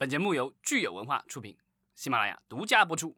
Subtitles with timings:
[0.00, 1.54] 本节目由聚友文化出品，
[1.94, 3.14] 喜马拉雅独家播出。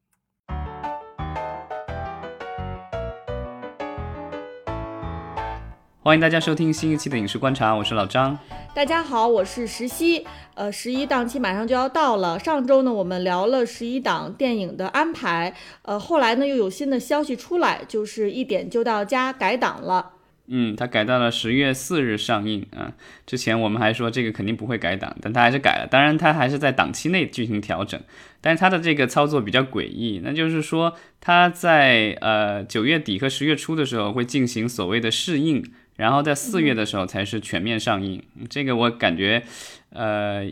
[6.00, 8.36] 欢迎大家收听新一期的影视观察，我是老张。
[8.74, 10.26] 大家好，我是石溪。
[10.54, 12.36] 呃，十一档期马上就要到了。
[12.36, 15.54] 上周呢，我们聊了十一档电影的安排。
[15.82, 20.14] 呃，后来呢，又有新的消息出来，就是一点就到家改档了。
[20.48, 22.92] 嗯，它改到了十月四日上映啊。
[23.26, 25.86] 之前我们还说这个肯定不会改档，但它还是改了。
[25.90, 28.00] 当然，它还是在档期内进行调整。
[28.40, 35.64] 但是它的这个操作比较诡异，那就是说它在呃九月底和十月初的时候会进行所谓的试映。
[35.96, 39.42] 然后在四月的时候才是全面上映，这个我感觉，
[39.90, 40.42] 呃，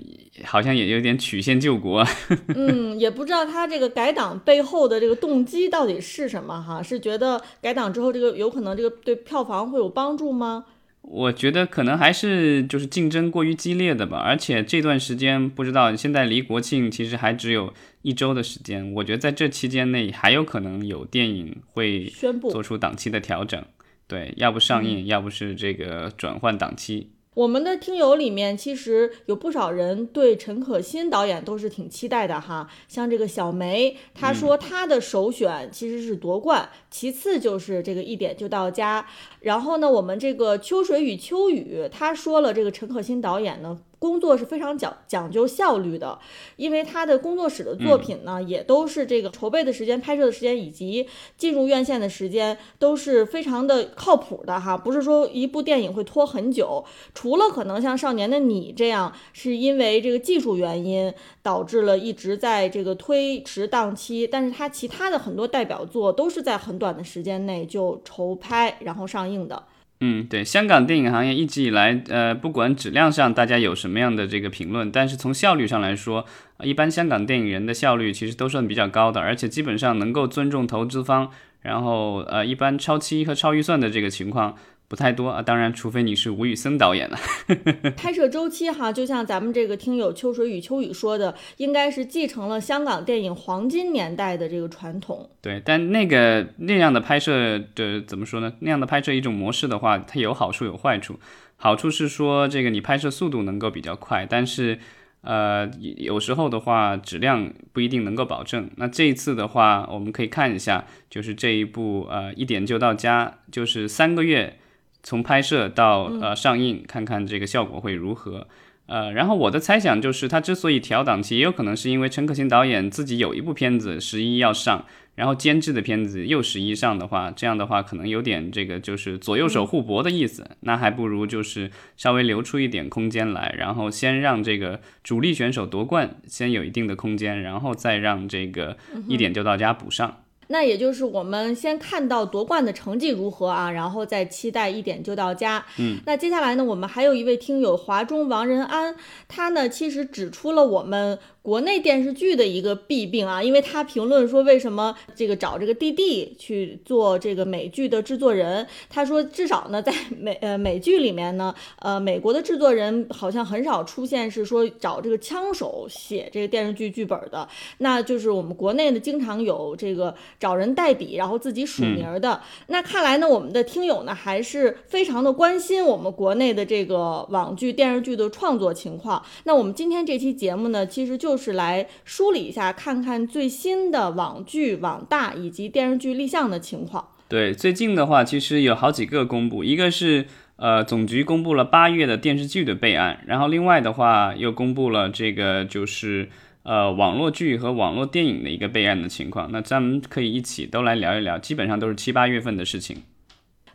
[0.44, 2.06] 好像也有点曲线救国。
[2.54, 6.82] 嗯，也不知道他这个改档背后的这个动机到底是什么哈？
[6.82, 10.66] 是觉得改档之后这个有可能这个对票房会有帮助吗？
[11.02, 14.18] 我觉得可能还是就是竞争过于激烈的吧。
[14.18, 17.72] 而且这段时间不知道现在离国庆其实还只有
[18.02, 23.64] 一周的时间，我觉得在这期间内还有可能有电影会宣布做出档期的调整。
[24.10, 27.12] 对，要不上映，要不是这个转换档期。
[27.34, 32.68] 我们的听友里面其实有不少人对陈可辛导演都是挺期待的哈。
[32.88, 39.06] 像这个小梅，她说她的首选其实是夺冠，其次就是这个一点就到家。
[39.42, 43.78] 然后呢，我们这个秋水与秋雨，他说了这个陈可辛导演呢。
[44.00, 46.18] 工作是非常讲讲究效率的，
[46.56, 56.82] 因为他的工作室的作品呢，也都是这个筹备的时间、拍摄的时间以及进入院线的时间都是非常的靠谱的哈，不是说一部电影会拖很久。
[57.14, 69.62] 除了可能像《少年的你》这样，是因为这个技术原因导致了一直在这个推迟档期，但是他其他的很多代表作都是在很短的时间内就筹拍然后上映的。
[70.02, 76.24] 嗯，对，香港电影行业一直以来，呃，不管质量上大家有什么样的这个评论，但是从效率上来说，
[76.62, 84.56] 一般香港电影人的效率其实都算比较高的，而且基本上能够尊重投资方，然后呃，一般超期和超预算的这个情况。
[84.90, 87.16] 不太多啊，当然，除非你是吴宇森导演了。
[87.96, 95.30] 拍摄周期哈，就像咱们这个听友秋水与秋雨说的，应该是继承了香港电影黄金年代的这个传统。
[95.40, 98.52] 对，但那个那样的拍摄的怎么说呢？
[98.58, 101.20] 那样的拍摄一种模式的话，它有好处有坏处。
[101.54, 104.80] 好处是说，这个你拍摄速度能够比较快，但是
[105.20, 108.68] 呃，有时候的话，质量不一定能够保证。
[108.74, 114.56] 那这一次的话，我们可以看一下，就是这一部呃一点就到家，就是三个月。
[115.02, 118.46] 从拍摄到呃上映，看看这个效果会如何。
[118.86, 124.84] 呃，然后我的猜想就是，他之所以调档期，也有可能是因为陈可辛导演自己有一部片子十一要上，
[125.14, 130.44] 然后监制的片子又十一上的话，这样的话可能有点这个就是左右手互搏的意思。
[130.62, 140.16] 那还不如就是稍微留出一点空间来，然后先让这个主力选手夺冠，先有一定的空间，然后再让这个一点就到家补上。
[140.50, 145.64] 那也就是我们先看到夺冠的成绩如何啊，然后再期待一点就到家。
[145.78, 148.94] 嗯，那接下来呢，我们还有一位听友华中王仁安，
[149.26, 151.18] 他呢其实指出了我们。
[151.42, 167.48] 国内电视剧的一个弊病啊，因为他评论说为什么这个找这个弟弟去做这个美剧的制作人，他说至少呢在美 呃美剧里面呢，呃美国的制作人好像很少出现是说找这个枪手写这个电视剧剧本的，
[167.78, 172.38] 那就是我们国内呢经常有这个找人代笔，然后自己署名的。
[172.66, 179.24] 那看来呢我们的听友呢还是非常的关心我们国内的这个网剧电视剧的创作情况。
[179.44, 181.29] 那我们今天这期节目呢，其实就。
[181.30, 187.06] 就是来梳理一下，看看最新的网剧、网大以及电视剧立项的情况。
[187.28, 190.26] 对，最近的话，其实有好几个公布，一个是
[190.56, 196.28] 呃总局公布了八月的电视剧的备案，然后另外的话又公布了这个就是
[196.64, 199.52] 呃网络剧和网络电影的一个备案的情况。
[199.52, 203.04] 那咱们可以一起都来聊一聊，基本上都是七八月份的事情。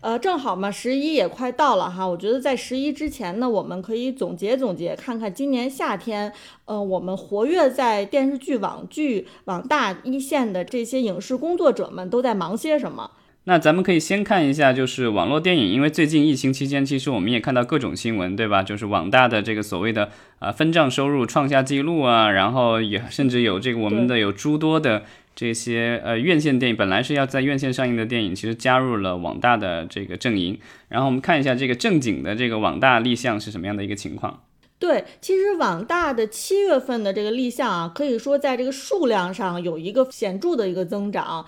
[0.06, 2.06] 呃，正好嘛，十一也快到了哈。
[2.08, 6.32] 我觉得在十一之前呢，我们可以总结总结，看看今年夏天，
[6.66, 13.10] 呃，我们活跃在电视剧、网剧、网大一线的这些影视工作者们都在忙些什么。
[13.46, 18.62] 那咱们可以先看一下，就是网络电影，因为最近疫情期间，其实我们也看到各种新闻，对吧？
[18.62, 25.02] 就是网大的这个所谓的啊分账收入创下记录啊，然后也甚至有这个我们的有诸多的。
[25.36, 30.58] 这些呃院线电影本来是要在院线上映的电影，其实加入了网大的这个阵营。
[30.88, 34.44] 然后我们看一下这个正经的这个网大立项是什么样的一个情况。
[34.78, 41.46] 对，其实网大的七月份的这个立项啊，可以说在这个数量上有一个显著的一个增长，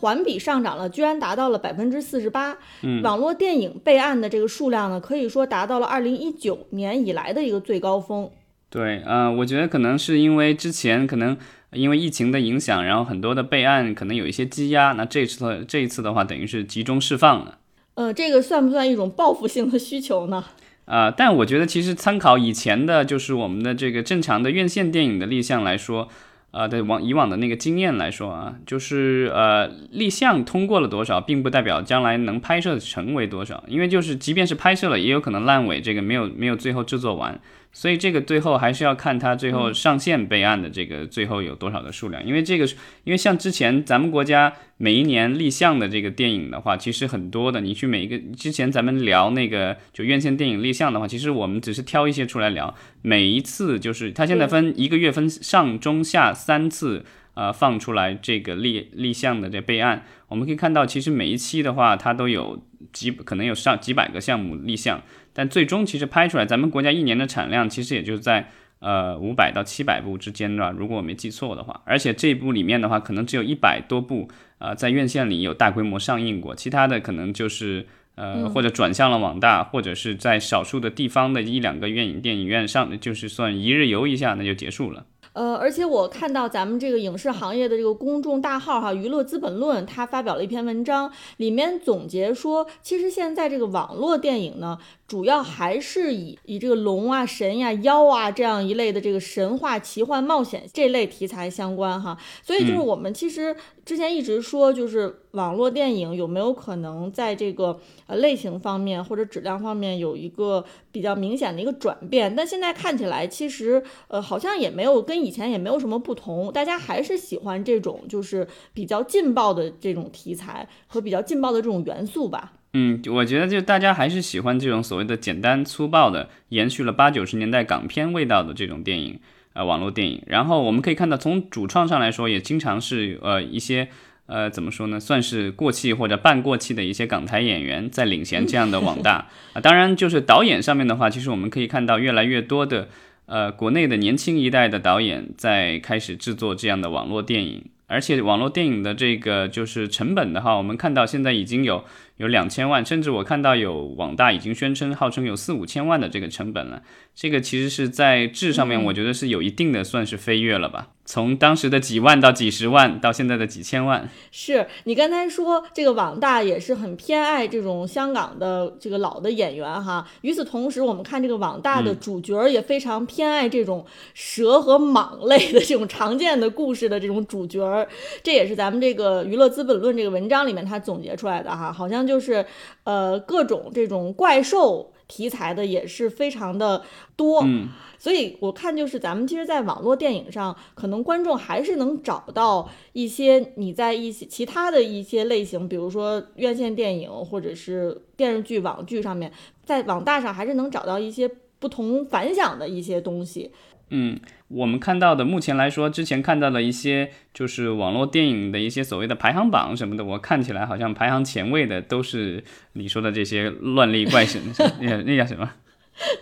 [0.00, 2.56] 环比上涨了，居然达到了百分之四十八。
[2.82, 8.30] 嗯，网络电影备案的这个数量呢，可以说达到了二零一九年以来的一个最高峰。
[8.70, 11.36] 对，呃，我觉得可能是因为之前可能
[11.72, 17.58] 因为疫情的影响，然后很多的备案可能有一些积压，那这次的这一次的话，等于是集中释放了。
[17.94, 20.44] 呃，这个算不算一种报复性的需求呢？
[20.84, 26.08] 啊，但我觉得其实参考以前的，就是我们的这个正常的院线电影的立项来说。
[26.50, 37.38] 啊，对往以往的那个经验来说啊，就是呃立项通过了多少，并不代表将来能拍摄成为多少，因为就是即便是拍摄了，也有可能烂尾，这个没有没有最后制作完。
[37.72, 42.64] 所以这个最后还是要看它最后上线备案的这个最后有多少的数量，因为这个，
[43.04, 47.60] 因为像之前咱们国家每一年立项的这个电影的话，其实很多的。
[47.60, 52.74] 你去每一个之前咱们聊那个就院线电影立项的话，其实我们只是挑一些出来聊。
[53.02, 57.04] 每一次就是它现在分一个月分上中下三次，
[57.34, 65.02] 呃，放出来这个立立项的这备案，我们可以看到，其实每一期的话，它都有几可能有上几百个项目立项。
[65.38, 68.50] 但最终其实拍出来，咱们国家一年的产量其实也就在
[68.80, 70.74] 呃五百到七百部之间，对吧？
[70.76, 77.86] 如果我没记错的话，而且这部里面的话，可能只有一百多部呃在院线里有大规模上映过，其他的可能就是
[78.16, 85.06] 呃或者转向了网大，或者是在少数的地方的一两个院影电影院上，就是算一日游一下，那就结束了。
[85.34, 94.78] 呃，而且我看到咱们这个影视行业的这个公众大号哈，娱乐资本论，他发表了一篇文章，里面总结说，其实现在这个网络电影呢。
[95.08, 103.56] 主要还是以以这个龙啊、神呀、妖啊这样一类的这个神话、奇幻、冒险这类题材相关哈，所以就是我们其实
[103.86, 110.62] 之前一直说，就是网络电影有没有可能在这个呃类型方面或者质量方面有一个
[110.92, 122.52] 比较明显的一个转变，但现在看起来其实呃好像也没有跟以前也没有什么不同，大家还是喜欢这种就是比较劲爆的这种题材和比较劲爆的这种元素吧。
[122.74, 129.18] 嗯，我觉得就大家还是喜欢这种所谓的简单粗暴的，延续了八九十年代港片味道的这种电影，
[129.54, 130.22] 呃，网络电影。
[130.26, 133.88] 然后我们可以看到，从主创上来说，也经常是呃一些
[134.26, 139.60] 呃怎么说呢，算是过气或者半过气的一些港台演员在领衔这样的网大啊。
[139.62, 142.88] 当然，就是导演上面的话，其实我们可以看到越来越多的
[143.24, 151.82] 呃国内的年轻一代的导演在开始制作这样的网络电影，而且网络电影的这个就是成本的话，我们看到现在已经有。
[152.18, 156.82] 有两千万，甚至我看到有网大已经宣称，号称有四五千万的这个成本了。
[157.14, 160.90] 这个其实是在质上面，我觉得是有一定的算是飞跃了吧。
[161.04, 164.08] 从当时的几万到几十万，到现在的几千万。
[164.30, 170.06] 是你刚才说这个网大也是很偏爱这种香港的这个老的演员哈。
[170.20, 177.88] 与此同时，我们看这个网大的主角也非常偏爱这种蛇和蟒类的这种常见的故事的这种主角。
[178.22, 182.44] 这也是咱们这个娱乐资本论这个文章里面他总结出来的哈，好像就是，
[182.84, 186.82] 呃，各种这种怪兽题材的也是非常的
[187.14, 187.68] 多，嗯，
[187.98, 199.32] 所以我看就是咱们其实，在网络电影上，可能观众还是能找到一些你在一些其他的一些类型，比如说院线电影或者是电视剧、网剧上面，
[199.64, 203.52] 在网大上还是能找到一些不同凡响的一些东西。
[203.90, 212.42] 嗯，我们看到的，目前来说，之前看到的一些就是网络电影的一些所谓的排行榜什么的，我看起来好像排行前位的都是
[212.72, 214.40] 你说的这些乱力怪神，
[214.80, 215.50] 那那叫什么？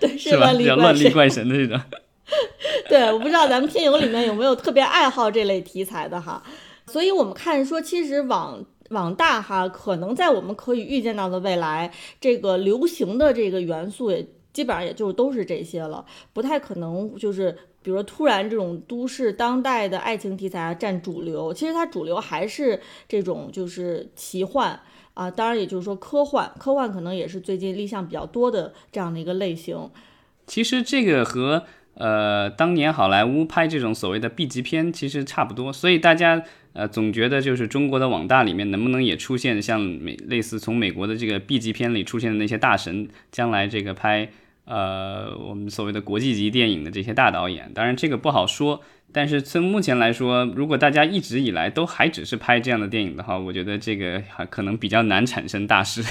[0.01, 0.53] 对， 是吧？
[0.55, 1.81] 叫乱力怪神的这种。
[2.91, 6.43] 对，我不知道咱们听友里面有没有特别爱好这类题材的哈。
[6.87, 14.27] 所以我们看说，其实网网大哈，可能在我们可以预见到的未来，这个流行的这个元素也。
[14.57, 16.03] 基本上也就都是这些了，
[16.33, 17.55] 不太可能就是，
[17.87, 21.55] 比如说突然这种都市当代的爱情题材啊占主流。
[21.55, 24.81] 其实它主流还是这种就是奇幻
[25.15, 29.89] 啊，当然也就是说科幻，科幻可能也是最近立项比较多的这样的一个类型。
[30.49, 31.63] 其实这个和
[31.95, 44.29] 呃当年好莱坞拍这种所谓的 B 级片其实差不多，所以大家呃总觉得就是中国的网大里面能不能也出现像美类似从美国的这个 B 级片里出现的那些大神，将来这个拍。
[44.67, 48.83] 呃，我们所谓的国际级电影的这些大导演，当然这个不好说。
[49.13, 56.05] 但是从目前来说，如果大家一直以来都还只是拍这样的电影的话，我觉得这个还可能比较难产生大师。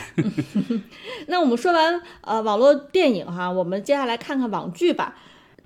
[1.28, 5.16] 那我们说完呃网络电影哈，我们接下来看看网剧吧。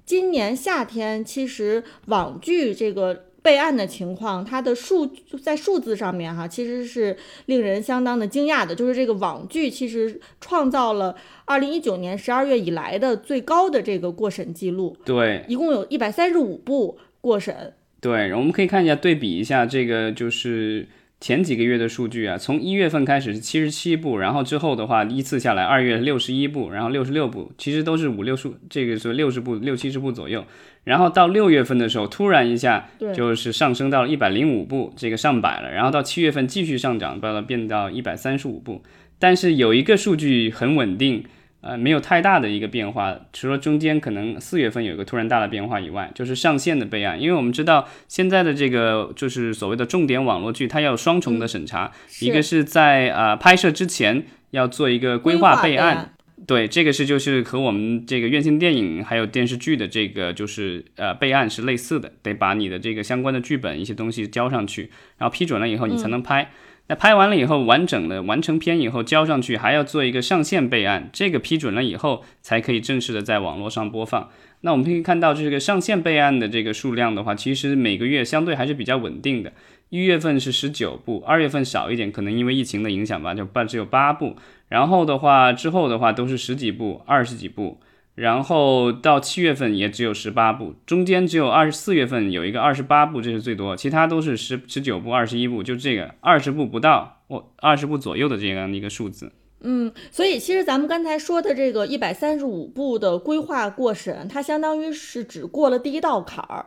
[0.05, 3.25] 今年夏天其实网剧这个。
[3.50, 8.75] 备案的情况，它的数在数字上面哈，其实是令人相当的惊讶的。
[8.75, 11.15] 就是这个网剧其实创造了
[11.46, 14.96] 二零一九年十二月以来的最高的这个过审记录。
[15.03, 17.74] 对，一共有一百三十五部过审。
[18.00, 20.88] 对，我们可以看一下对比一下这个，就是
[21.20, 30.46] 前几个月的数据啊，从一月份开始是七十七部，然后之后的话依次下来，二月六十一部，然后六十六部，其实都是五六数，这个是六十部六七十部左右。
[30.84, 35.72] 然后到六月份的时候，突然一下就是上升到了一百零五部，这个上百了。
[35.72, 38.84] 然后到七月份继续上涨，到了变到一百三十五部。
[39.18, 41.24] 但是有一个数据很稳定。
[41.62, 47.22] 呃，没有太大的一个变化，除了中间可能四月份有一个突然大的变化以外，就是上线的备案。
[47.22, 56.14] 因为我们知道现在的这个就是所谓的重点网络剧，它要双重的审查，一个是在呃拍摄之前要做一个规划备案，
[56.50, 64.89] 对，这个是就是和我们这个院线电影还有电视剧的这个就是呃备案是类似的，得把你的这个相关的剧本一些东西交上去，
[65.20, 66.50] 然后批准了以后你才能拍。
[66.88, 74.32] 那拍完了以后，完整的完成片以后交上去，还要做一个上线备案，这个批准了以后，才可以正式的在网络上播放。
[74.62, 79.53] 那我们可以看到，这个上线备案的这个数量的话，其实每个月相对还是比较稳定的。
[79.89, 84.36] 一月份是十九部，二月份少一点，可能因为疫情的影响吧，就八只有八部。
[84.70, 87.80] 然后的话，之后的话都是十几部、二十几部。
[88.16, 99.32] 然后到七月份也只有十八部，中间只有二十四月份有一个二十八部，这是最多，其他都是十十九部、二十一部，就这个二十部不到，我二十部左右的这样的一个数字。
[99.62, 106.66] 嗯，所以其实咱们刚才说的这个一百三十五部的规划过审，它相当于是只过了第一道坎儿。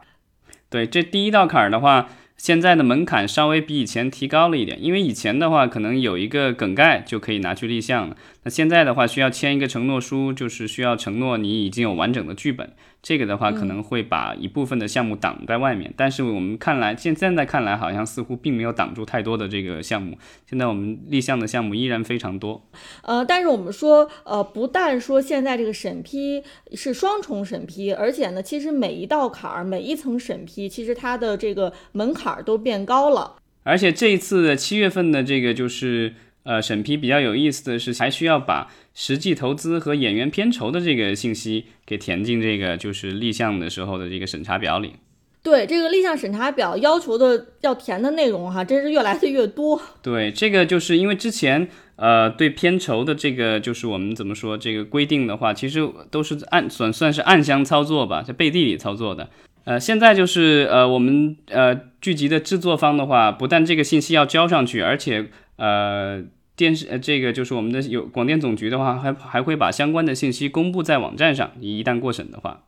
[0.71, 2.09] 对，这第一道坎儿的话。
[2.43, 12.73] 现在的门槛稍微比以前提高了一点，因为以前的话可能有一个梗概就可以拿去立项了，那现在的话需要签一个承诺书，就是需要承诺你已经有完整的剧本。
[13.03, 20.17] 这个的话可能会把一部分的项目挡在外面，但是我们看来现现在看来好像似乎并没有挡住太多的这个项目。
[20.49, 22.65] 现在我们立项的项目依然非常多。
[23.03, 26.45] 呃，但是我们说，呃，不但说现在这个审批
[26.75, 33.35] 是双重审批，而且呢，其实每一道坎儿、每一层审批，其实它的这个门槛儿都变高了。
[33.65, 38.71] 而且这一次的七月份的这个就是呃审批比较有意思的是，还需要把。
[38.95, 44.95] 实际投资和演员片酬的这个信息给填进这个就是立项的时候的这个审查表里。
[45.43, 49.81] 对这个立项审查表要求的要填的内容哈，真是越来的越多。
[50.01, 55.81] 对这个就是因为之前呃对片酬的这个就是我们怎么说这个规定的话，其实
[56.11, 59.31] 都是暗算算是暗箱操作吧，在背地里操作的。
[59.65, 66.23] 呃，现在就是呃我们呃剧集的制作方的话，不但这个信息要交上去，而且呃。
[66.55, 71.53] 电视呃，这个就是我们的有广电总局的话，还还会把相关的信息公布在网站上。
[71.59, 72.65] 你一旦过审的话，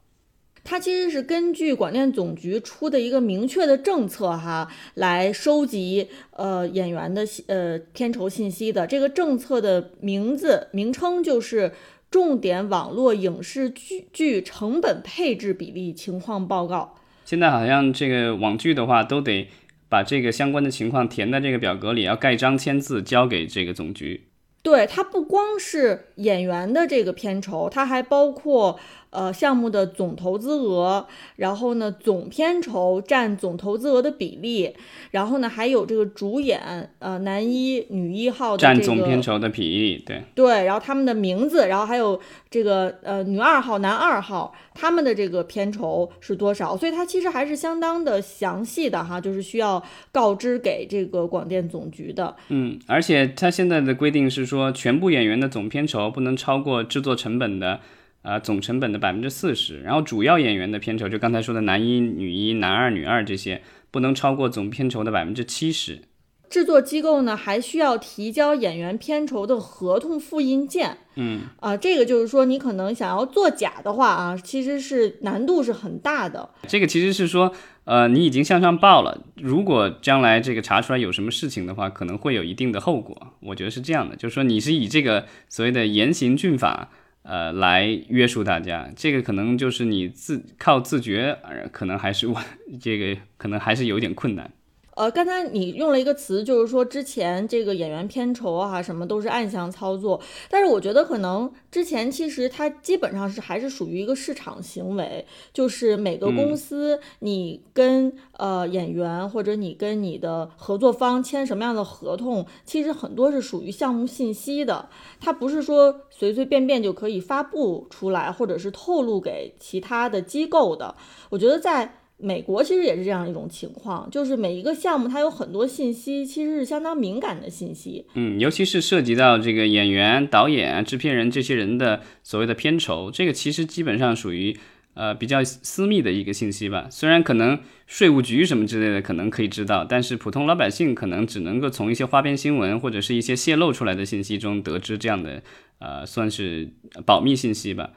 [0.65, 8.87] 它其实是根据广电总局出的一个明确的政策哈，来收集呃演员的呃片酬信息的。
[8.87, 11.69] 这个政策的名字名称就是
[12.11, 16.95] 《重点网络影视剧剧成本配置比例情况报告》。
[17.27, 19.49] 现在好像这个网剧的话都得。
[19.95, 24.27] 把这个相关的情况填在这个表格里，要盖章签字交给这个总局。
[24.61, 28.81] 对，它不光是演员的这个片酬，它还包括。
[29.15, 31.07] 呃，项目的总投资额，
[31.37, 34.75] 然后呢，总片酬占总投资额的比例，
[35.13, 46.77] 然后呢，还有这个主演，呃，男一、女一号的占总片酬的比例，对对，然后他们的名字，然后还有这个呃女二号、男二号他们的这个片酬是多少？
[46.77, 49.81] 所以它其实还是相当的详细的哈，就是需要
[50.11, 52.35] 告知给这个广电总局的。
[52.49, 57.81] 嗯，而且它现在的规定是说，全部演员的总片酬不能超过制作成本的。
[58.25, 66.01] 啊，总成本的百分之四十，然后主要演员的片酬，就刚才说的男一、女一、男二、女二这些，不能超过总片酬的百分之七十。
[66.49, 70.97] 制作机构呢，还需要提交演员片酬的合同复印件。
[71.17, 76.49] 嗯，啊，这个就是说，你可能想要作假的话啊，其实是难度是很大的。
[76.67, 77.53] 这个其实是说，
[77.85, 83.35] 呃，你已经向上报了，如果将来这个查出来有什么事情的话，可能会有一定的后果。
[83.41, 86.91] 我觉得是这样的，就是说你是以这个所谓的严刑峻法。
[87.25, 91.37] 呃，来约束大家，这个可能就是你自靠自觉，
[91.73, 92.41] 可能还是我
[92.81, 94.53] 这个可能还是有点困难。
[94.97, 100.21] 呃，刚才你用了一个词，就是说之前这个演员片酬啊，什么都是暗箱操作。
[100.49, 114.89] 但是我觉得可能之前其实它基本上是还是属于一个市场行为，就是每个公司你跟呃演员或者你跟你的合作方签什么样的合同，其实很多是属于项目信息的，
[115.21, 120.95] 它不是说随随便便就可以发布出来或者是透露给其他的机构的。
[121.31, 121.97] 我觉得在。
[122.25, 128.07] 美国其实也是这样一种情况，就是每一个项目它有很多信息，其实是相当敏感的信息。
[128.15, 134.57] 嗯，尤其是涉及到这个演员、导演、制片人这些人的所谓的片酬，这个其实基本上属于
[134.95, 136.89] 呃比较私密的一个信息吧。
[136.91, 145.43] 虽然可能税务局什么之类的可能可以知道，但是普通老百姓可能只能够从一些花边新闻或者是一些泄露出来的信息中得知这样的
[145.79, 146.71] 呃算是
[147.05, 147.91] 保密信息吧。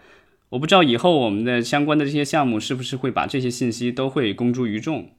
[0.50, 5.10] 我不知道以后我们的相关的这些项目是不是会把这些信息都会公诸于众。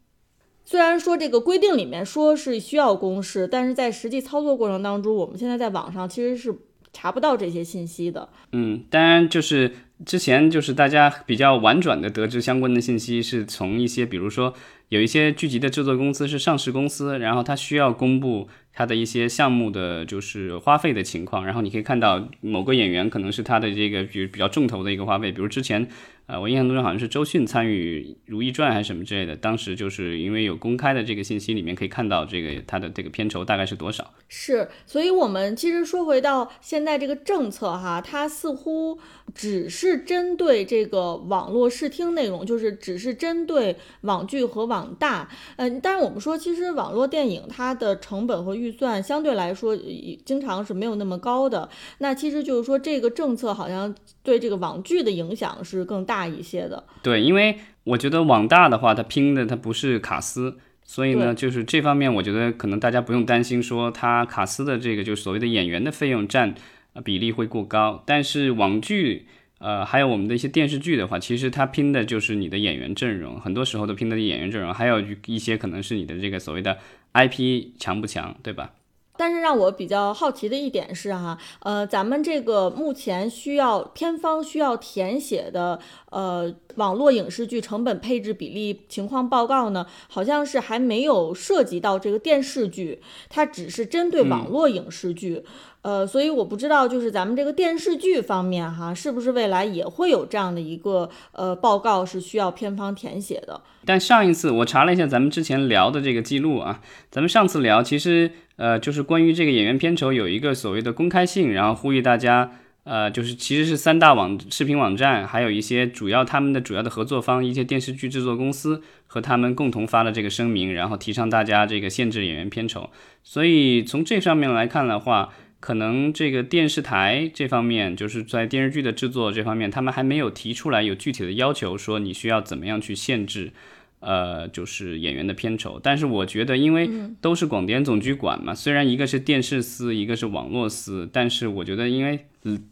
[0.64, 6.54] 虽然说这个规定里面说是需要公示，但是在实际操作过程当中，我们现在在网上其实是
[6.92, 8.28] 查不到这些信息的。
[8.52, 9.72] 嗯，当然就是
[10.04, 14.54] 之前就是大家比较婉转的得知相关的信息，是从一些比如说
[14.88, 25.88] 有一些剧集的制作公司是上市公司，然后它需要公布它的一些项目的就是花费的情况，然后你可以看到某个演员可能是他的这个比比较重头的一个花费，比如之前。
[26.28, 34.12] 呃，我印象中好像是周迅参与《如懿传》还是什么之类的，当时就是因为有公开的这个信息，里面可以看到这个它的这个片酬大概是多少。
[34.28, 38.98] 是，所以我们其实说回到现在这个政策哈，它似乎
[39.34, 45.28] 只是针对这个网络视听内容，就是只是针对网剧和网网大。
[45.56, 49.76] 嗯，但是我们说，其实网络电影它的成本和预算相对来说
[50.24, 51.68] 经常是没有那么高的。
[51.98, 53.92] 那其实就是说，这个政策好像
[54.22, 56.28] 对这个网剧的影响是更大。
[56.28, 66.54] 一些的，对，因为我觉得网大的话，它拼的它不是卡斯，所以呢，就是这方面，我觉得可能大家不用担心说它卡斯的这个就所谓的演员的费用占
[67.02, 68.02] 比例会过高。
[68.04, 69.26] 但是网剧，
[69.58, 76.78] 呃，还有我们的一些电视剧的话，其实它拼的就是你的演员阵容，很多时候都拼的演员阵容，还有一些可能是你的这个所谓的
[77.12, 78.72] IP 强不强，对吧？
[79.20, 95.42] 但是让我比较好奇的一点是哈，呃，咱们这个目前需要片方需要填写的呃网络影视剧成本配置比例情况报告呢，好像是还没有涉及到这个电视剧，它只是针对网络影视剧，
[95.82, 103.60] 呃，所以我不知道就是咱们这个电视剧方面哈，是不是未来也会有这样的一个呃报告是需要片方填写的？
[103.84, 106.80] 但上一次我查了一下咱们之前聊的这个记录啊，
[107.10, 108.30] 咱们上次聊其实。
[108.58, 112.50] 呃，就是关于这个演员片酬有一个所谓的公开性，然后呼吁大家，
[112.82, 122.90] 呃，就是其实是三大网视频网站，还有一些主要他们的主要的合作方，一些电视剧制作公司和他们共同发了这个声明，然后提倡大家这个限制演员片酬。
[123.22, 125.28] 所以从这上面来看的话，
[125.60, 133.52] 可能这个电视台这方面，就是在电视剧的制作这方面，他们还没有提出来有具体的要求，说你需要怎么样去限制。
[134.00, 136.88] 呃，就是演员的片酬，但是我觉得，因为
[137.20, 142.20] 都是广电总局管嘛，虽然一个是电视司，一个是网络司，但是我觉得，因为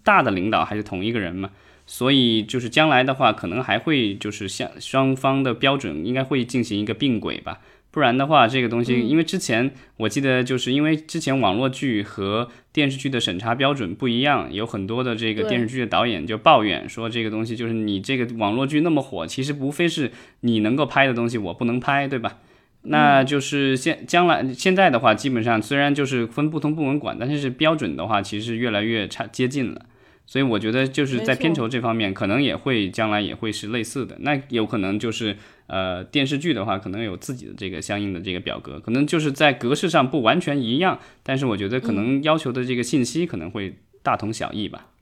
[0.05, 1.51] 大的领导还是同一个人嘛，
[1.85, 7.59] 所以就是将来的话，可能还会就是像双方的标准应该会进行一个并轨吧。
[7.97, 22.37] 不然的话，这个东西，因为之前我记得，就是因为之前网络剧和电视剧的审查标准不一样，有很多的这个电视剧的导演就抱怨说，这个东西就是你这个网络剧那么火，其实无非是你能够拍的东西我不能拍，对吧？
[22.83, 29.87] 那就是现将来现在的话，基本上虽然就是分不同部门管，但是是标准的话，其实越来越差接近了。
[30.27, 34.17] 所以我觉得就是在片酬这方面，可能也会将来也会是类似的。
[34.21, 35.37] 那有可能就是
[35.69, 44.87] 呃电视剧的话，可能有自己的这个相应的这个表格，可能就是在格式上不完全一样，但是我觉得可能要求的这个信息可能会大同小异吧。
[44.89, 44.96] 嗯，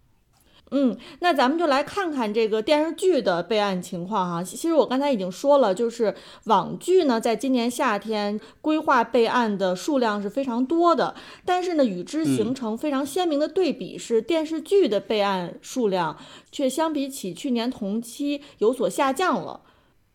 [0.77, 4.43] 嗯那咱们就来看看这个电视剧的备案情况哈。
[4.43, 6.13] 其实我刚才已经说了，就是
[6.47, 16.17] 网剧呢，在今年夏天规划备案的数量是非常多的，但是呢，与之形成非常鲜明的对比是，电视剧的备案数量
[16.51, 19.61] 却相比起去年同期有所下降了。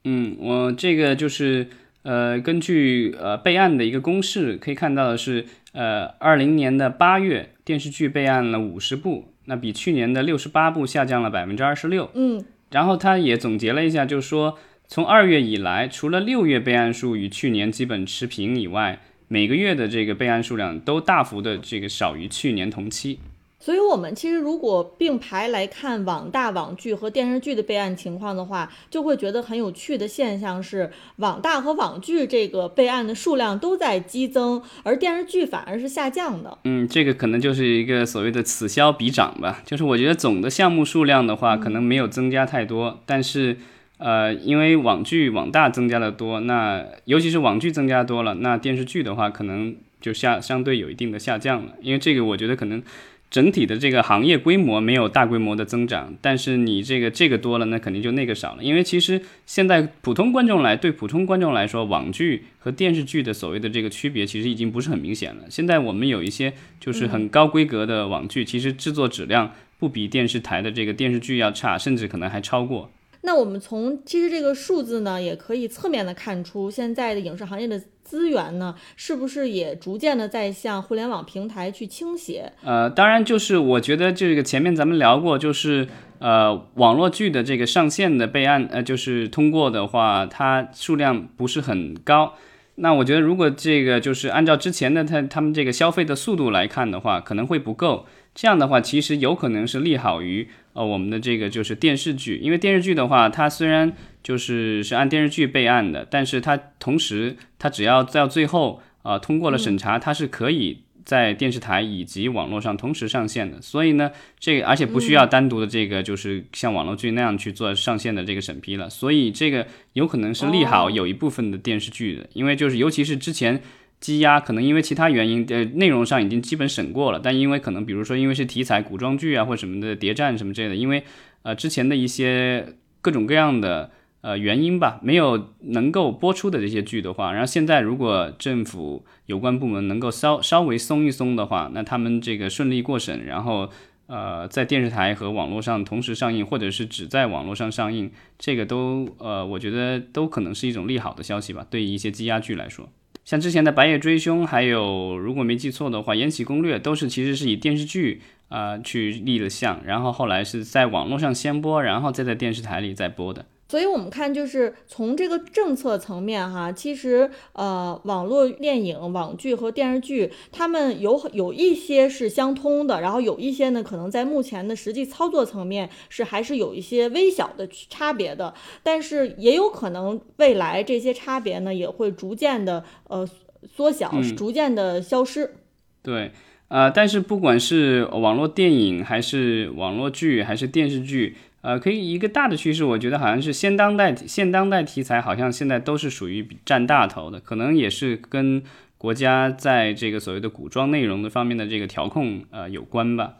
[0.03, 1.69] 嗯，我这个就是
[2.03, 9.25] 呃，根据呃备案的一个公式可以看到的是，呃，二零年的八月，电视剧备案了五十部。
[9.45, 12.09] 那比去年的六十八部下降了百分之二十六。
[12.13, 23.19] 嗯，然后他也总结了一下，就是说从二月以来，除了六月备案数与去年基本持平以外，每个月的这个备案数量都大幅的这个少于去年同期。
[23.61, 36.57] 所以，我们其实如果并排来看网大网剧和电视剧的备案情况的话，就会觉得很有趣的现象是，网大和网剧这个备案的数量都在激增，而电视剧反而是下降的。
[36.63, 39.61] 嗯，这个可能就是一个所谓的此消彼长吧。
[39.65, 43.57] 就是我觉得总的项目数量的话，可能没有增加太多，但是，
[43.97, 51.73] 呃，因为网剧网大增加的多，那尤其是网剧增加多了，那电视剧的话可能就下相对有一定的下降了。
[51.81, 52.81] 因为这个，我觉得可能。
[53.31, 58.63] 整体的这个行业规模没有大规模的增长，但是你这个这个多了，那肯定就那个少了。
[58.63, 65.43] 因为其实现在普通观众来对普通观众来说，网剧和电视剧的所谓的这个区别，其实已经不是很明显了。
[65.49, 72.91] 现在我们有一些就是很高规格的网剧，其实制作质量不比电视台的这个电视剧要差，甚至可能还超过。
[73.21, 82.53] 那我们从其实这个数字呢，也可以侧面的看出，现在的影视行业的资源呢，是不是也逐渐的在向互联网平台去倾斜？
[82.63, 85.87] 呃，当然，就是我觉得这个前面咱们聊过，就是
[86.19, 92.33] 呃，网络剧的这个上线的备案，呃，就是通过的话，它数量不是很高。
[92.75, 98.05] 那我觉得，如果这个就是按照之前的他他们这个消费的速度来看的话，可能会不够。
[98.33, 110.79] 这样的话，其实有可能是利好于呃我们的这个就是电视剧，因为电视剧的话，它虽然就是是按电视剧备案的，但是它同时它只要到最后啊通过了审查，它是可以。
[111.05, 123.59] 在电视台以及网络上同时上线的，所以呢，这个而且不需要单独的这个，就是像网络剧那样去做上线的这个审批了，所以这个有可能是利好有一部分的电视剧的，因为就是尤其是之前
[123.99, 131.03] 积压，可能因为其他原因，呃，内容上已经基本审过了，但因为可能比如说因为是题材古装剧啊或什么的谍战什么之类的，因为
[131.43, 133.91] 呃之前的一些各种各样的。
[134.21, 143.69] 呃，原因吧，没有能够播出的这些剧的话，然后现在如果政府有关部门能够稍稍微松一松的话，那他们这个顺利过审，然后
[144.07, 151.65] 呃在电视台和网络上同时上映，或者是只在网络上上映，这个都呃我觉得都可能是一种利好的消息吧。
[151.69, 152.89] 对于一些积压剧来说，
[153.29, 163.45] 像之前的《白夜追凶》，还有如果没记错的话，《延禧攻略》都是其实是以电视剧啊去立了像，然后后来是在网络上先播，然后再在电视台里再播的。
[163.69, 183.29] 所以，我们看，就是从这个政策层面哈，其实呃，网络电影、网剧和电视剧，他们有有一些是相通的，然后有一些呢，可能在目前的实际操作层面是还是有一些微小的差别的，但是也有可能未来这些差别呢，也会逐渐的呃
[183.71, 185.53] 缩小，逐渐的消失。
[186.01, 186.31] 对，
[186.69, 191.35] 呃，但是不管是网络电影，还是网络剧，还是电视剧。
[191.61, 198.63] 呃，可以一个大的趋势，我觉得好像是现当代现当代题材，好像现在都是属于占大头的，可能也是跟
[198.97, 203.33] 国家在这个所谓的古装内容的方面的这个调控呃有关吧。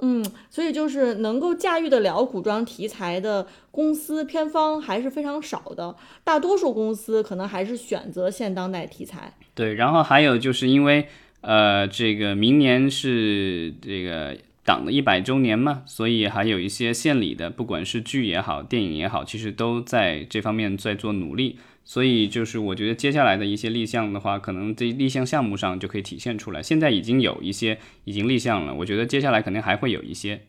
[0.00, 9.32] 嗯，所以就是能够驾驭得了古装题材的公司片方还是非常少的，大多数公司可能还是选择现当代题材。
[9.54, 11.08] 对，然后还有就是因为
[11.40, 14.36] 呃，这个明年是这个。
[14.66, 21.58] 党的一百周年嘛，所以还有一些献礼的，不管是剧也好，电影也好，其实都在这方面在做努力。
[21.84, 26.60] 所以就是我觉得接下来的一些立项的话，可能这立项项目上就可以体现出来。
[26.60, 30.40] 现在已经有一些已经立项了，我觉得接下来肯定还会有一些。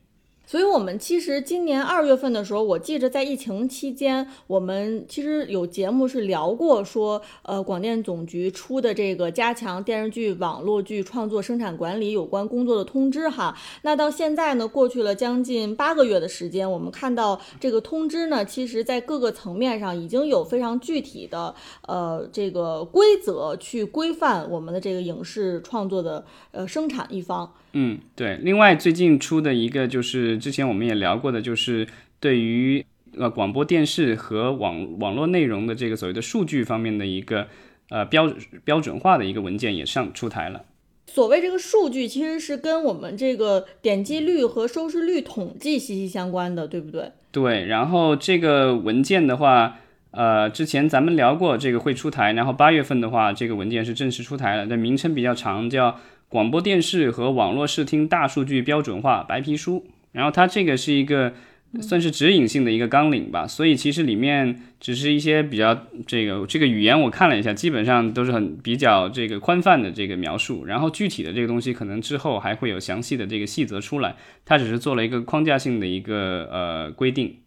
[0.50, 13.58] 所以，我们其实今年二月份的时候，我记着在疫情期间，我们其实有节目是聊过，说，呃，广电总局出的这个加强电视剧、网络剧创作生产管理有关工作的通知，哈。
[13.82, 21.54] 那到现在呢，过去了将近八个月的时间，我们看到这个通知呢，其实在各个层面上已经有非常具体的，
[21.86, 27.52] 呃，这个规则去规范我们的这个影视创作的，呃，生产一方。
[27.80, 28.38] 嗯，对。
[28.42, 31.88] 另外，最近出的一个就是之前我们也聊过的，就是
[32.20, 32.84] 对于
[33.16, 37.48] 呃广播电视和网网络内容的这个所谓的数据方面的一个
[37.90, 40.64] 呃标标准化的一个文件也上出台了。
[41.06, 47.12] 所谓这个数据，其实是跟我们这个点击率和收视率统计息息相关的，对不对？
[47.32, 47.68] 对。
[47.68, 49.78] 然后这个文件的话，
[50.10, 56.00] 呃，之前咱们聊过这个会出台，然后八月份的话，这个文件是正式出台了，但名称比较长，叫。
[56.30, 61.34] 广播电视和网络视听大数据标准化白皮书，然后它这个是一个
[61.82, 77.38] 算是指引性的一个纲领吧，所以其实里面只是一些比较这个这个语言我看了一下，基本上都是很比较这个宽泛的这个描述，然后具体的这个东西可能之后还会有详细的这个细则出来，它只是做了一个框架性的一个呃规定。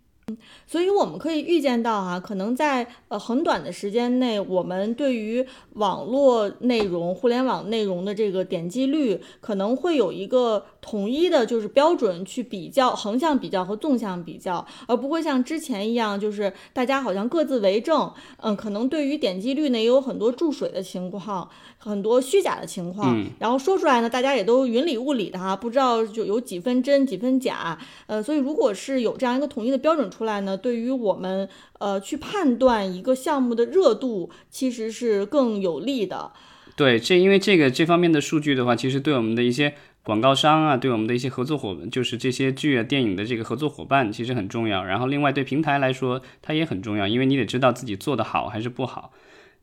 [0.66, 18.10] 所以我们可以预见到哈，可能在呃很短的时间内，我们对于网络内容、互联网内容的这个点击率，可能会有一个统一的，就是标准去比较，横向比较和纵向比较，而不会像之前一样，就是大家好像各自为政。
[18.38, 23.22] 嗯，可能对于点击率呢，也有很多注水的情况，很多虚假的情况。
[23.38, 27.78] 然后说出来呢，大家也都云里雾里的哈，不知道就有几分真几分假。
[28.06, 30.56] 呃，所以如果是有这样一个统一的标准出来呢？
[30.56, 36.32] 对于我们呃去判断一个项目的热度，其实是更有利的。
[36.76, 44.82] 对，这因为这个这方面的数据的话，其实对我们的一些广告商啊，对我们的一些合作伙伴，就是这些剧啊电影的这个合作伙伴，其实很重要。
[44.82, 49.12] 然后另外对平台来说，它也很重要，因为你得知道自己做的好还是不好。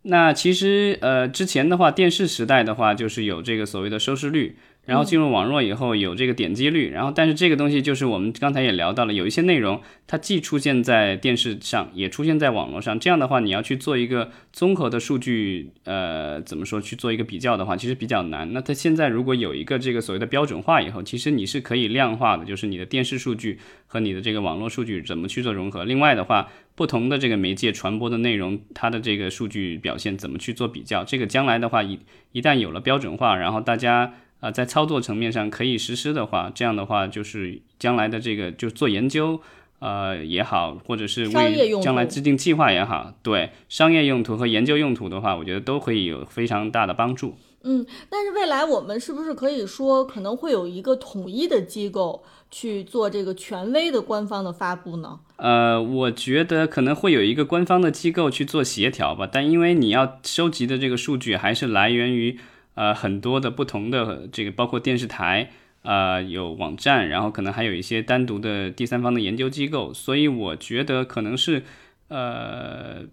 [0.03, 4.57] 那其实呃之前的话，电视时代的话，就是有这个所谓的收视率。
[4.85, 18.53] 然后进入网络以后有这个点击率，然后但是这个东西就是我们刚才也聊到了，有一些内容它既出现在电视上，也出现在网络上，这样的话你要去做一个综合的数据，呃，怎么说去做一个比较的话，其实比较难。
[18.53, 25.83] 那它现在如果有一个这个所谓的标准化以后，其实你是可以量化的，就是你的电视数据和你的这个网络数据怎么去做融合。
[25.83, 31.99] 另外的话，不同的这个媒介传播的内容，它的这个数据表现怎么去做比较，这个将来的话一
[32.31, 34.13] 一旦有了标准化，然后大家。
[34.39, 39.41] 啊，在操作层面上可以实施的话，这样的话就是将来的这个就做研究，
[39.79, 47.33] 呃也好，或者是为将来制定计划也好，对商业用途和研究用途的话，我觉得都可以有非常大的帮助。
[47.63, 55.19] 嗯，但是未来我们是不是可以说可能会有一个统一的机构去做这个权威的官方的发布呢？
[55.37, 62.39] 呃，我觉得可能会有一个官方的机构去做协调吧，但因为你要收集的这个数据还是来源于。
[62.79, 65.49] 呃，很多的不同的这个，包括电视台，
[65.81, 71.63] 呃，有网站，然后可能还有一些单独的第三方的研究机构，所以我觉得可能是，
[72.09, 73.05] 呃，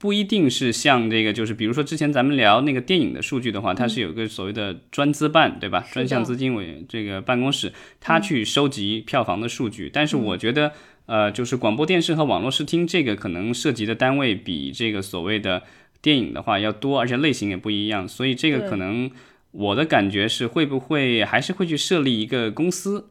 [0.00, 5.86] 不一定是像这个，就是比如说之前咱们聊那个电影的数据的话，它是有个所谓的专资办，对吧？
[5.92, 10.72] 专项资金委这个办公室，它去收集票房的数据，但是我觉得，
[11.06, 15.62] 呃，就是广播电视和网络视听这个可能涉及的单位比这个所谓的。
[16.02, 19.10] 电影的话要多，而且类型也不一样，所以这个可能
[19.50, 23.10] 我的感觉是会不会还是会去设立一个公司，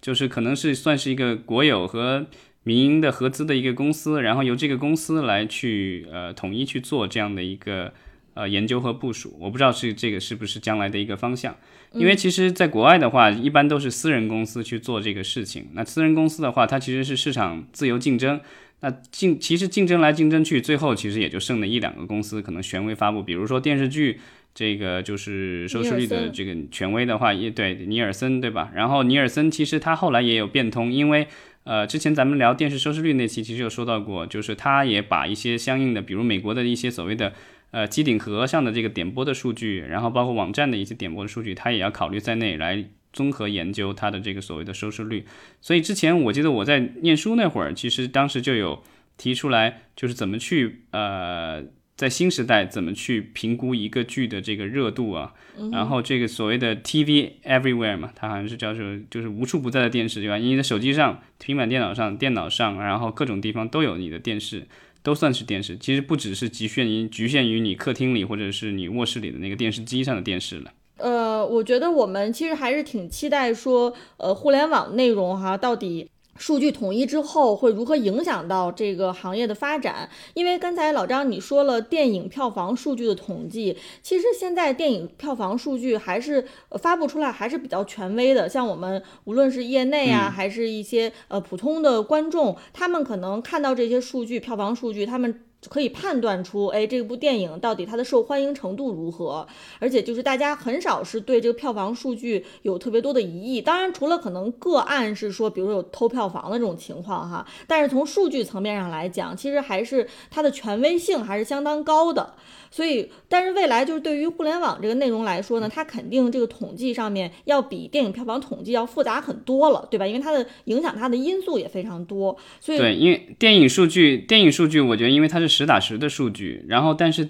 [0.00, 2.24] 就是可能是算是一个国有和
[2.62, 7.92] 民营的合资的一个公司，然后由这个公司来去呃统一去做这样的一个
[8.34, 9.36] 呃研究和部署。
[9.40, 11.56] 我不知道是这个是不是将来的一个方向，
[11.92, 15.68] 因为其实在国外的话，一般都是私人公司去做这个事情。
[15.72, 18.40] 那私人公司的话，它其实是市场自由竞争。
[18.82, 23.22] 那竞其实竞争来竞争去，最后其实也就剩了一两个公司可能权威发布。
[23.22, 24.18] 比如说电视剧，
[24.54, 28.70] 这个就是收视率的这个权威的话，也对尼尔森，对吧？
[28.74, 31.28] 然后尼尔森其实他后来也有变通，因为
[31.70, 37.32] 呃之前咱们聊电视收视率那期其实有说到过，就是他也把一些相应的，比如美国的一些所谓的
[37.70, 42.90] 呃机顶盒上的这个点播的数据，然后包括网站的一些点播的数据，他也要考虑在内来。
[43.12, 45.26] 综合研究它的这个所谓的收视率，
[45.60, 48.84] 所以之前我记得我在念书那会儿，其实当时就有
[49.16, 51.60] 提出来，就是怎么去呃，
[52.00, 55.34] 在新时代怎么去评估一个剧的这个热度啊，
[55.70, 60.36] 然后这个所谓的 TV everywhere 嘛，它好像是叫做就是无处不在的电视对吧？
[60.36, 64.66] 你的手机上、平板电脑上、电脑上，然后各种地方都有你的电视，
[65.02, 65.76] 都算是电视。
[65.76, 70.72] 其实不只是局限于局限于你客厅里或者是你卧室里的那个电视机上的电视了。
[70.96, 76.08] 呃，我觉得我们其实还是挺期待说，呃，互联网内容哈，到底
[76.40, 80.08] 数据统一之后会如何影响到这个行业的发展？
[80.32, 86.42] 因为刚才老张你说了电影票房数据的统计，其实现在电影票房数据还是
[86.80, 88.48] 发布出来还是比较权威的。
[88.48, 95.38] 像我们无论是业内啊，还是一些呃普通的观众，他们可能看到这些数据，票房数据，他们。
[95.68, 99.46] 可以判断出，哎，这部电影到底它的受欢迎程度如何？
[99.78, 103.60] 而且就是大家很少是对这个票房数据有特别多的疑义。
[103.60, 112.34] 当然，除了可能个案是说，比如说有偷票房的这种情况哈，但是从数据层面上来讲，其实还是它的权威性还是相当高的。
[112.72, 120.06] 所以，但是未来就是对于互联网这个内容来说呢，它肯定这个统计上面要比电影票房统计要复杂很多了，对吧？
[120.06, 122.36] 因为它的影响它的因素也非常多。
[122.60, 127.28] 所以，对，因为电影数据，电影数据，我觉得因为它是实打实的数据，然后但是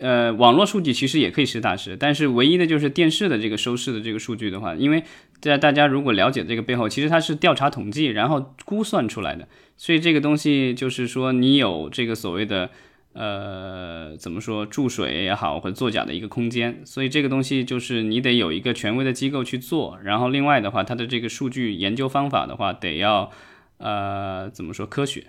[0.00, 5.02] 呃，网络数据其实也可以实打实，但是唯一的就是电视的这个收视的这个数据的话，因为
[5.40, 12.68] 在大家如果了解这个背后，其实它是调查统计，然后估算出来的，所以这个东西就是说你有这个所谓的。
[13.12, 23.28] 呃，怎么说注水也好，或者作假的一个空间，所以这个东西就是你得有一个权威的机构去做，然后另外的话，它的这个数据研究方法的话，得要
[23.78, 25.26] 呃怎么说科学。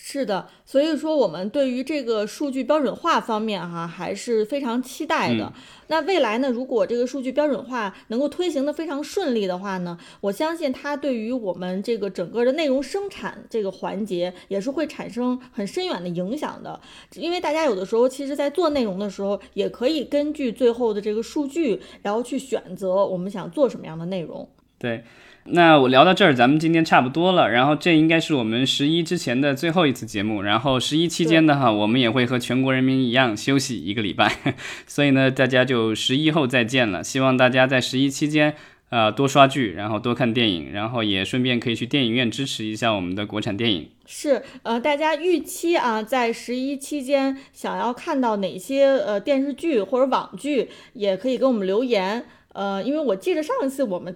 [0.00, 5.52] 是的，所以说我们对于这个数据标准化方面哈还是非常期待的。
[5.88, 16.80] 那未来呢，如果这个数据标准化能够推行的非常顺利的话呢，我相信它对于我们这个整个的内容生产这个环节也是会产生很深远的影响的。
[17.16, 24.48] 因为大家有的时候其实在做内容的时候，也可以根据最后的这个数据，然后去选择我们想做什么样的内容。
[24.78, 25.02] 对。
[25.50, 27.50] 那我聊到这儿，咱们今天差不多了。
[27.50, 30.42] 然后这应该是我们十一之前的最后一次节目。
[30.42, 34.30] 然后十一期间的哈，我们也会和全国人民一样休息一个礼拜。
[34.86, 37.02] 所以呢，大家就十一后再见了。
[37.02, 38.54] 希望大家在十一期间，
[38.90, 43.88] 呃，多刷剧，然后多看电影，然后也顺便可以去电影院支持一下我们的国产电影。
[44.06, 52.24] 是，呃，大家预期啊，在十一期间想要看到哪些呃电视剧或者网剧，也可以给我们留言。
[52.54, 54.12] 呃，因为我记得上一次我们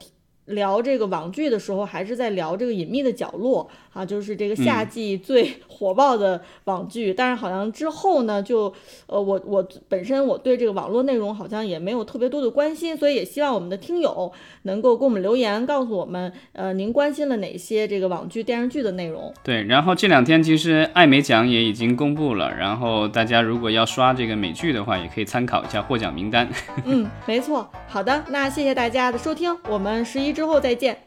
[0.52, 7.12] 聊这个网剧的时候，还是在聊这个隐秘的角落啊，就是这个夏季最火爆的网剧。
[7.12, 8.72] 但是好像之后呢，就
[9.06, 19.32] 呃，我我本身我对这个网络内容好像也没有特别多的关心，所以也希望我们的听友能够给我们留言，告诉我们呃，您关心了哪些这个网剧电视剧的内容。
[19.42, 26.48] 对，然后这两天其实艾美奖也已经公布了，然后大家如果要刷这个美剧的话，也可以参考一下获奖名单。
[26.84, 27.68] 嗯，没错。
[27.88, 30.98] 好的，那谢谢大家的收听，我们十一之后再见。